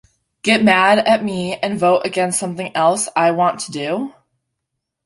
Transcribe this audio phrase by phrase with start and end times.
[0.41, 4.15] Get mad at me and vote against something else I want to do?